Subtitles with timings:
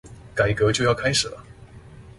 [0.33, 1.43] 改革就要開始了